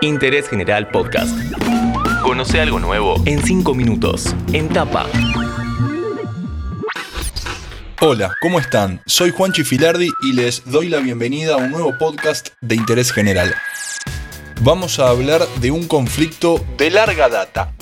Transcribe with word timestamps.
Interés 0.00 0.48
General 0.48 0.88
Podcast. 0.88 1.36
Conoce 2.22 2.60
algo 2.60 2.78
nuevo 2.78 3.20
en 3.26 3.42
5 3.42 3.74
minutos. 3.74 4.32
En 4.52 4.68
tapa. 4.68 5.06
Hola, 8.00 8.32
¿cómo 8.40 8.60
están? 8.60 9.00
Soy 9.06 9.32
Juan 9.32 9.52
Chifilardi 9.52 10.08
y 10.22 10.34
les 10.34 10.70
doy 10.70 10.88
la 10.88 10.98
bienvenida 10.98 11.54
a 11.54 11.56
un 11.56 11.72
nuevo 11.72 11.98
podcast 11.98 12.50
de 12.60 12.76
Interés 12.76 13.10
General. 13.10 13.52
Vamos 14.60 15.00
a 15.00 15.08
hablar 15.08 15.42
de 15.60 15.72
un 15.72 15.88
conflicto 15.88 16.64
de 16.76 16.90
larga 16.90 17.28
data. 17.28 17.72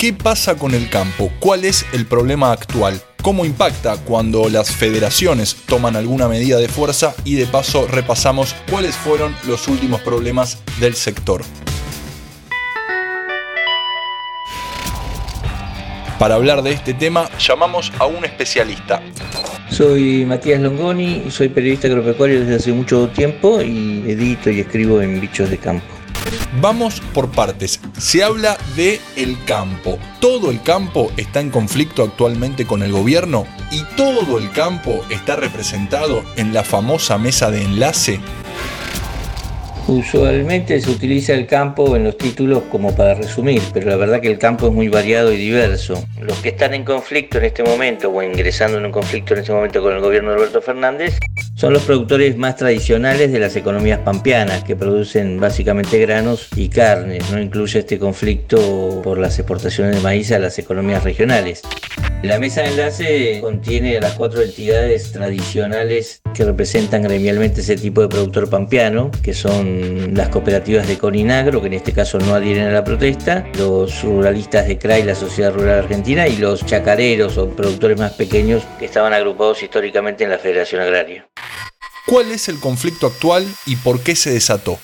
¿Qué 0.00 0.12
pasa 0.12 0.56
con 0.56 0.74
el 0.74 0.90
campo? 0.90 1.30
¿Cuál 1.38 1.64
es 1.64 1.86
el 1.92 2.06
problema 2.06 2.50
actual? 2.50 3.00
¿Cómo 3.22 3.44
impacta 3.44 3.98
cuando 3.98 4.48
las 4.48 4.72
federaciones 4.72 5.54
toman 5.66 5.94
alguna 5.94 6.26
medida 6.26 6.58
de 6.58 6.66
fuerza? 6.66 7.14
Y 7.24 7.36
de 7.36 7.46
paso 7.46 7.86
repasamos 7.86 8.56
cuáles 8.68 8.96
fueron 8.96 9.32
los 9.46 9.68
últimos 9.68 10.00
problemas 10.00 10.58
del 10.80 10.96
sector. 10.96 11.44
Para 16.18 16.34
hablar 16.34 16.62
de 16.62 16.72
este 16.72 16.94
tema 16.94 17.30
llamamos 17.38 17.92
a 18.00 18.06
un 18.06 18.24
especialista. 18.24 19.00
Soy 19.70 20.24
Matías 20.26 20.60
Longoni, 20.60 21.30
soy 21.30 21.48
periodista 21.48 21.86
agropecuario 21.86 22.40
desde 22.40 22.56
hace 22.56 22.72
mucho 22.72 23.08
tiempo 23.08 23.62
y 23.62 24.02
edito 24.04 24.50
y 24.50 24.58
escribo 24.58 25.00
en 25.00 25.20
Bichos 25.20 25.48
de 25.48 25.58
Campo. 25.58 26.01
Vamos 26.60 27.00
por 27.14 27.30
partes. 27.30 27.80
Se 27.98 28.22
habla 28.22 28.56
de 28.76 29.00
el 29.16 29.42
campo. 29.44 29.98
Todo 30.20 30.50
el 30.50 30.62
campo 30.62 31.10
está 31.16 31.40
en 31.40 31.50
conflicto 31.50 32.02
actualmente 32.02 32.66
con 32.66 32.82
el 32.82 32.92
gobierno 32.92 33.46
y 33.70 33.82
todo 33.96 34.38
el 34.38 34.50
campo 34.52 35.04
está 35.10 35.36
representado 35.36 36.24
en 36.36 36.52
la 36.52 36.62
famosa 36.62 37.18
mesa 37.18 37.50
de 37.50 37.62
enlace 37.62 38.20
Usualmente 39.88 40.80
se 40.80 40.90
utiliza 40.90 41.32
el 41.34 41.46
campo 41.46 41.96
en 41.96 42.04
los 42.04 42.16
títulos 42.16 42.62
como 42.70 42.94
para 42.94 43.14
resumir, 43.14 43.60
pero 43.74 43.90
la 43.90 43.96
verdad 43.96 44.20
que 44.20 44.28
el 44.28 44.38
campo 44.38 44.68
es 44.68 44.72
muy 44.72 44.88
variado 44.88 45.32
y 45.32 45.36
diverso. 45.36 46.04
Los 46.20 46.38
que 46.38 46.50
están 46.50 46.72
en 46.72 46.84
conflicto 46.84 47.38
en 47.38 47.46
este 47.46 47.64
momento 47.64 48.08
o 48.08 48.22
ingresando 48.22 48.78
en 48.78 48.86
un 48.86 48.92
conflicto 48.92 49.34
en 49.34 49.40
este 49.40 49.52
momento 49.52 49.82
con 49.82 49.92
el 49.92 50.00
gobierno 50.00 50.30
de 50.30 50.36
Alberto 50.36 50.62
Fernández 50.62 51.18
son 51.62 51.74
los 51.74 51.84
productores 51.84 52.36
más 52.36 52.56
tradicionales 52.56 53.30
de 53.30 53.38
las 53.38 53.54
economías 53.54 54.00
pampeanas, 54.00 54.64
que 54.64 54.74
producen 54.74 55.38
básicamente 55.38 55.96
granos 56.00 56.48
y 56.56 56.68
carnes. 56.68 57.30
No 57.30 57.40
incluye 57.40 57.78
este 57.78 58.00
conflicto 58.00 59.00
por 59.00 59.16
las 59.16 59.38
exportaciones 59.38 59.94
de 59.94 60.02
maíz 60.02 60.32
a 60.32 60.40
las 60.40 60.58
economías 60.58 61.04
regionales. 61.04 61.62
La 62.24 62.40
mesa 62.40 62.62
de 62.62 62.68
enlace 62.68 63.38
contiene 63.40 63.96
a 63.96 64.00
las 64.00 64.14
cuatro 64.14 64.42
entidades 64.42 65.12
tradicionales 65.12 66.20
que 66.34 66.44
representan 66.44 67.02
gremialmente 67.02 67.60
ese 67.60 67.76
tipo 67.76 68.00
de 68.00 68.08
productor 68.08 68.50
pampeano, 68.50 69.12
que 69.22 69.32
son 69.32 70.14
las 70.14 70.30
cooperativas 70.30 70.88
de 70.88 70.98
Coninagro, 70.98 71.60
que 71.60 71.68
en 71.68 71.74
este 71.74 71.92
caso 71.92 72.18
no 72.18 72.34
adhieren 72.34 72.64
a 72.64 72.72
la 72.72 72.82
protesta, 72.82 73.46
los 73.56 74.02
ruralistas 74.02 74.66
de 74.66 74.78
CRAI, 74.78 75.04
la 75.04 75.14
Sociedad 75.14 75.54
Rural 75.54 75.78
Argentina, 75.78 76.26
y 76.26 76.38
los 76.38 76.66
chacareros 76.66 77.38
o 77.38 77.50
productores 77.50 78.00
más 78.00 78.14
pequeños 78.14 78.64
que 78.80 78.86
estaban 78.86 79.12
agrupados 79.12 79.62
históricamente 79.62 80.24
en 80.24 80.30
la 80.30 80.38
Federación 80.38 80.80
Agraria. 80.80 81.28
¿Cuál 82.06 82.32
es 82.32 82.48
el 82.48 82.58
conflicto 82.58 83.06
actual 83.06 83.46
y 83.64 83.76
por 83.76 84.00
qué 84.00 84.16
se 84.16 84.30
desató? 84.30 84.78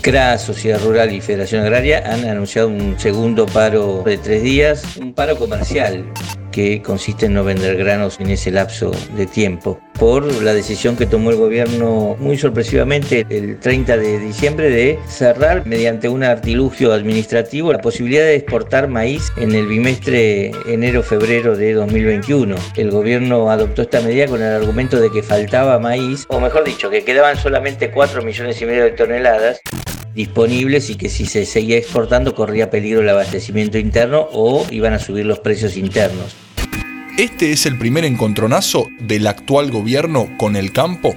CRA, 0.00 0.38
Sociedad 0.38 0.82
Rural 0.82 1.12
y 1.12 1.20
Federación 1.20 1.62
Agraria 1.62 2.02
han 2.12 2.24
anunciado 2.24 2.68
un 2.68 2.98
segundo 2.98 3.44
paro 3.46 4.02
de 4.04 4.16
tres 4.16 4.42
días, 4.42 4.96
un 4.96 5.14
paro 5.14 5.38
comercial 5.38 6.12
que 6.54 6.80
consiste 6.82 7.26
en 7.26 7.34
no 7.34 7.42
vender 7.42 7.76
granos 7.76 8.20
en 8.20 8.30
ese 8.30 8.52
lapso 8.52 8.92
de 9.16 9.26
tiempo, 9.26 9.80
por 9.98 10.24
la 10.40 10.54
decisión 10.54 10.94
que 10.96 11.04
tomó 11.04 11.30
el 11.30 11.36
gobierno 11.36 12.16
muy 12.20 12.38
sorpresivamente 12.38 13.26
el 13.28 13.58
30 13.58 13.96
de 13.96 14.20
diciembre 14.20 14.70
de 14.70 15.00
cerrar 15.08 15.66
mediante 15.66 16.08
un 16.08 16.22
artilugio 16.22 16.92
administrativo 16.92 17.72
la 17.72 17.80
posibilidad 17.80 18.22
de 18.22 18.36
exportar 18.36 18.86
maíz 18.86 19.32
en 19.36 19.52
el 19.52 19.66
bimestre 19.66 20.52
enero-febrero 20.68 21.56
de 21.56 21.72
2021. 21.72 22.54
El 22.76 22.92
gobierno 22.92 23.50
adoptó 23.50 23.82
esta 23.82 24.00
medida 24.00 24.28
con 24.28 24.40
el 24.40 24.52
argumento 24.52 25.00
de 25.00 25.10
que 25.10 25.24
faltaba 25.24 25.80
maíz, 25.80 26.24
o 26.28 26.38
mejor 26.38 26.62
dicho, 26.62 26.88
que 26.88 27.02
quedaban 27.02 27.36
solamente 27.36 27.90
4 27.90 28.22
millones 28.22 28.62
y 28.62 28.66
medio 28.66 28.84
de 28.84 28.92
toneladas 28.92 29.60
disponibles 30.14 30.90
y 30.90 30.94
que 30.94 31.08
si 31.08 31.26
se 31.26 31.44
seguía 31.44 31.76
exportando 31.76 32.36
corría 32.36 32.70
peligro 32.70 33.00
el 33.00 33.08
abastecimiento 33.08 33.78
interno 33.78 34.28
o 34.32 34.64
iban 34.70 34.92
a 34.92 35.00
subir 35.00 35.26
los 35.26 35.40
precios 35.40 35.76
internos. 35.76 36.36
¿Este 37.16 37.52
es 37.52 37.64
el 37.64 37.78
primer 37.78 38.04
encontronazo 38.04 38.88
del 38.98 39.28
actual 39.28 39.70
gobierno 39.70 40.28
con 40.36 40.56
el 40.56 40.72
campo? 40.72 41.14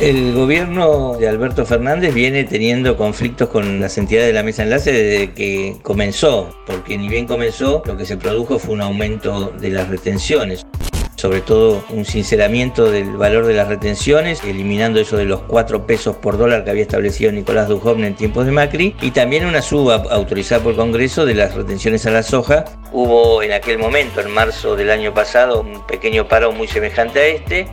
El 0.00 0.34
gobierno 0.34 1.16
de 1.16 1.28
Alberto 1.28 1.64
Fernández 1.64 2.12
viene 2.12 2.42
teniendo 2.42 2.96
conflictos 2.96 3.48
con 3.50 3.78
las 3.78 3.96
entidades 3.98 4.26
de 4.26 4.32
la 4.32 4.42
mesa 4.42 4.64
enlace 4.64 4.90
desde 4.90 5.32
que 5.32 5.76
comenzó, 5.80 6.52
porque 6.66 6.98
ni 6.98 7.08
bien 7.08 7.28
comenzó, 7.28 7.84
lo 7.86 7.96
que 7.96 8.04
se 8.04 8.16
produjo 8.16 8.58
fue 8.58 8.74
un 8.74 8.80
aumento 8.80 9.52
de 9.60 9.70
las 9.70 9.88
retenciones 9.88 10.66
sobre 11.16 11.40
todo 11.40 11.84
un 11.90 12.04
sinceramiento 12.04 12.90
del 12.90 13.16
valor 13.16 13.46
de 13.46 13.54
las 13.54 13.68
retenciones, 13.68 14.42
eliminando 14.44 15.00
eso 15.00 15.16
de 15.16 15.24
los 15.24 15.40
4 15.40 15.86
pesos 15.86 16.16
por 16.16 16.38
dólar 16.38 16.64
que 16.64 16.70
había 16.70 16.82
establecido 16.82 17.32
Nicolás 17.32 17.68
Dujovne 17.68 18.06
en 18.06 18.14
tiempos 18.14 18.46
de 18.46 18.52
Macri, 18.52 18.96
y 19.00 19.10
también 19.10 19.46
una 19.46 19.62
suba 19.62 20.02
autorizada 20.10 20.62
por 20.62 20.72
el 20.72 20.76
Congreso 20.78 21.26
de 21.26 21.34
las 21.34 21.54
retenciones 21.54 22.06
a 22.06 22.10
la 22.10 22.22
soja. 22.22 22.64
Hubo 22.92 23.42
en 23.42 23.52
aquel 23.52 23.78
momento, 23.78 24.20
en 24.20 24.30
marzo 24.30 24.76
del 24.76 24.90
año 24.90 25.12
pasado, 25.12 25.60
un 25.60 25.84
pequeño 25.86 26.28
paro 26.28 26.52
muy 26.52 26.68
semejante 26.68 27.20
a 27.20 27.26
este, 27.26 27.68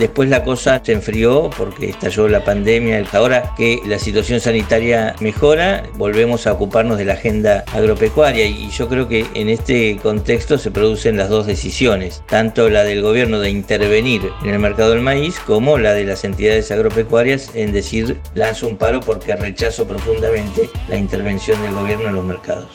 Después 0.00 0.30
la 0.30 0.44
cosa 0.44 0.80
se 0.82 0.92
enfrió 0.92 1.50
porque 1.58 1.90
estalló 1.90 2.26
la 2.26 2.42
pandemia. 2.42 3.04
Ahora 3.12 3.52
que 3.54 3.80
la 3.84 3.98
situación 3.98 4.40
sanitaria 4.40 5.14
mejora, 5.20 5.82
volvemos 5.96 6.46
a 6.46 6.54
ocuparnos 6.54 6.96
de 6.96 7.04
la 7.04 7.12
agenda 7.12 7.64
agropecuaria 7.74 8.46
y 8.46 8.70
yo 8.70 8.88
creo 8.88 9.08
que 9.08 9.26
en 9.34 9.50
este 9.50 9.98
contexto 10.02 10.56
se 10.56 10.70
producen 10.70 11.18
las 11.18 11.28
dos 11.28 11.46
decisiones, 11.46 12.22
tanto 12.26 12.70
la 12.70 12.82
del 12.82 13.02
gobierno 13.02 13.40
de 13.40 13.50
intervenir 13.50 14.22
en 14.42 14.48
el 14.48 14.58
mercado 14.58 14.92
del 14.92 15.02
maíz 15.02 15.38
como 15.38 15.76
la 15.76 15.92
de 15.92 16.06
las 16.06 16.24
entidades 16.24 16.70
agropecuarias 16.70 17.50
en 17.52 17.70
decir 17.70 18.18
lanzo 18.32 18.68
un 18.68 18.78
paro 18.78 19.00
porque 19.00 19.36
rechazo 19.36 19.86
profundamente 19.86 20.70
la 20.88 20.96
intervención 20.96 21.60
del 21.60 21.74
gobierno 21.74 22.08
en 22.08 22.14
los 22.14 22.24
mercados. 22.24 22.70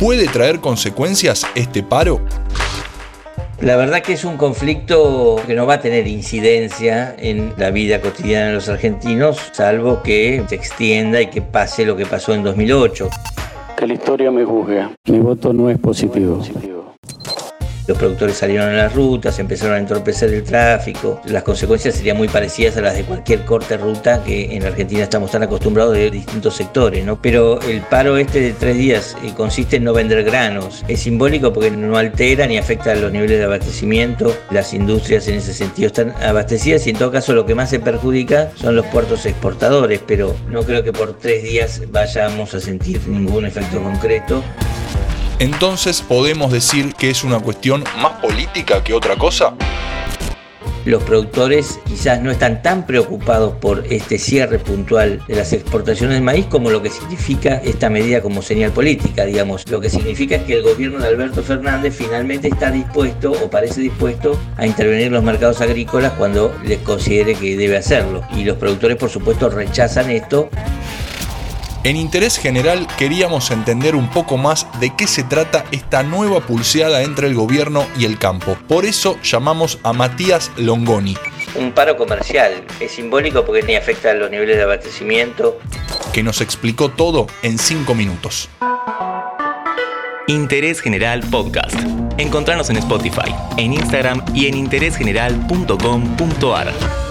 ¿Puede 0.00 0.26
traer 0.26 0.58
consecuencias 0.58 1.46
este 1.54 1.84
paro? 1.84 2.20
La 3.62 3.76
verdad 3.76 4.00
que 4.00 4.14
es 4.14 4.24
un 4.24 4.38
conflicto 4.38 5.36
que 5.46 5.54
no 5.54 5.66
va 5.66 5.74
a 5.74 5.80
tener 5.80 6.06
incidencia 6.06 7.14
en 7.18 7.52
la 7.58 7.70
vida 7.70 8.00
cotidiana 8.00 8.46
de 8.46 8.52
los 8.54 8.70
argentinos, 8.70 9.50
salvo 9.52 10.02
que 10.02 10.42
se 10.48 10.54
extienda 10.54 11.20
y 11.20 11.26
que 11.26 11.42
pase 11.42 11.84
lo 11.84 11.94
que 11.94 12.06
pasó 12.06 12.32
en 12.32 12.42
2008. 12.42 13.10
Que 13.76 13.86
la 13.86 13.94
historia 13.94 14.30
me 14.30 14.44
juzgue. 14.44 14.88
Mi 15.08 15.18
voto 15.18 15.52
no 15.52 15.68
es 15.68 15.78
positivo. 15.78 16.42
Los 17.90 17.98
productores 17.98 18.36
salieron 18.36 18.68
a 18.68 18.84
las 18.84 18.94
rutas, 18.94 19.40
empezaron 19.40 19.74
a 19.74 19.78
entorpecer 19.78 20.32
el 20.32 20.44
tráfico. 20.44 21.20
Las 21.24 21.42
consecuencias 21.42 21.96
serían 21.96 22.18
muy 22.18 22.28
parecidas 22.28 22.76
a 22.76 22.82
las 22.82 22.94
de 22.94 23.02
cualquier 23.02 23.44
corte 23.44 23.76
ruta 23.76 24.22
que 24.22 24.54
en 24.54 24.64
Argentina 24.64 25.02
estamos 25.02 25.32
tan 25.32 25.42
acostumbrados 25.42 25.94
de 25.94 26.08
distintos 26.08 26.54
sectores, 26.54 27.04
¿no? 27.04 27.20
Pero 27.20 27.60
el 27.62 27.80
paro 27.80 28.16
este 28.16 28.40
de 28.42 28.52
tres 28.52 28.78
días 28.78 29.16
eh, 29.24 29.32
consiste 29.36 29.78
en 29.78 29.82
no 29.82 29.92
vender 29.92 30.22
granos. 30.22 30.84
Es 30.86 31.00
simbólico 31.00 31.52
porque 31.52 31.72
no 31.72 31.96
altera 31.96 32.46
ni 32.46 32.58
afecta 32.58 32.92
a 32.92 32.94
los 32.94 33.10
niveles 33.10 33.38
de 33.38 33.44
abastecimiento. 33.46 34.36
Las 34.52 34.72
industrias 34.72 35.26
en 35.26 35.38
ese 35.38 35.52
sentido 35.52 35.88
están 35.88 36.14
abastecidas 36.22 36.86
y 36.86 36.90
en 36.90 36.96
todo 36.96 37.10
caso 37.10 37.32
lo 37.32 37.44
que 37.44 37.56
más 37.56 37.70
se 37.70 37.80
perjudica 37.80 38.52
son 38.54 38.76
los 38.76 38.86
puertos 38.86 39.26
exportadores, 39.26 40.00
pero 40.06 40.36
no 40.48 40.62
creo 40.62 40.84
que 40.84 40.92
por 40.92 41.18
tres 41.18 41.42
días 41.42 41.82
vayamos 41.90 42.54
a 42.54 42.60
sentir 42.60 43.00
ningún 43.08 43.46
efecto 43.46 43.82
concreto 43.82 44.44
entonces 45.40 46.02
podemos 46.02 46.52
decir 46.52 46.94
que 46.94 47.10
es 47.10 47.24
una 47.24 47.40
cuestión 47.40 47.82
más 48.00 48.12
política 48.20 48.84
que 48.84 48.92
otra 48.92 49.16
cosa. 49.16 49.54
Los 50.84 51.02
productores 51.02 51.78
quizás 51.86 52.22
no 52.22 52.30
están 52.30 52.62
tan 52.62 52.86
preocupados 52.86 53.54
por 53.54 53.84
este 53.90 54.18
cierre 54.18 54.58
puntual 54.58 55.22
de 55.26 55.36
las 55.36 55.52
exportaciones 55.52 56.16
de 56.16 56.22
maíz 56.22 56.46
como 56.46 56.70
lo 56.70 56.82
que 56.82 56.90
significa 56.90 57.56
esta 57.56 57.90
medida 57.90 58.20
como 58.20 58.42
señal 58.42 58.70
política, 58.72 59.24
digamos. 59.24 59.68
Lo 59.70 59.80
que 59.80 59.90
significa 59.90 60.36
es 60.36 60.42
que 60.44 60.54
el 60.54 60.62
gobierno 60.62 60.98
de 60.98 61.08
Alberto 61.08 61.42
Fernández 61.42 61.94
finalmente 61.96 62.48
está 62.48 62.70
dispuesto 62.70 63.32
o 63.32 63.50
parece 63.50 63.80
dispuesto 63.80 64.38
a 64.56 64.66
intervenir 64.66 65.06
en 65.06 65.12
los 65.12 65.24
mercados 65.24 65.60
agrícolas 65.60 66.12
cuando 66.12 66.54
les 66.64 66.78
considere 66.80 67.34
que 67.34 67.56
debe 67.56 67.78
hacerlo. 67.78 68.22
Y 68.34 68.44
los 68.44 68.56
productores 68.56 68.96
por 68.96 69.10
supuesto 69.10 69.48
rechazan 69.48 70.10
esto 70.10 70.50
en 71.84 71.96
Interés 71.96 72.38
General 72.38 72.86
queríamos 72.98 73.50
entender 73.50 73.96
un 73.96 74.10
poco 74.10 74.36
más 74.36 74.66
de 74.80 74.94
qué 74.94 75.06
se 75.06 75.22
trata 75.22 75.64
esta 75.70 76.02
nueva 76.02 76.40
pulseada 76.40 77.02
entre 77.02 77.26
el 77.26 77.34
gobierno 77.34 77.86
y 77.98 78.04
el 78.04 78.18
campo. 78.18 78.56
Por 78.68 78.84
eso 78.84 79.18
llamamos 79.22 79.78
a 79.82 79.92
Matías 79.92 80.50
Longoni. 80.56 81.16
Un 81.54 81.72
paro 81.72 81.96
comercial, 81.96 82.64
es 82.78 82.92
simbólico 82.92 83.44
porque 83.44 83.62
ni 83.62 83.76
afecta 83.76 84.10
a 84.10 84.14
los 84.14 84.30
niveles 84.30 84.56
de 84.56 84.62
abastecimiento. 84.62 85.58
Que 86.12 86.22
nos 86.22 86.40
explicó 86.40 86.90
todo 86.90 87.26
en 87.42 87.58
5 87.58 87.94
minutos. 87.94 88.48
Interés 90.26 90.80
General 90.80 91.20
Podcast. 91.28 91.76
Encontrarnos 92.18 92.70
en 92.70 92.76
Spotify, 92.76 93.34
en 93.56 93.72
Instagram 93.72 94.24
y 94.34 94.46
en 94.46 94.56
interésgeneral.com.ar. 94.56 97.09